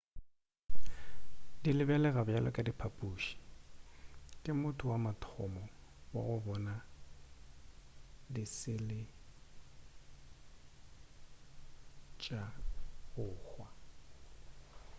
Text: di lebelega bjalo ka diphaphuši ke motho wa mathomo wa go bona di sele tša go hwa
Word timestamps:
di 1.63 1.71
lebelega 1.77 2.21
bjalo 2.27 2.49
ka 2.55 2.61
diphaphuši 2.67 3.35
ke 4.43 4.51
motho 4.61 4.83
wa 4.91 4.97
mathomo 5.05 5.63
wa 6.13 6.21
go 6.27 6.37
bona 6.45 6.75
di 8.33 8.43
sele 8.57 9.01
tša 12.21 12.41
go 13.11 13.25
hwa 13.47 13.67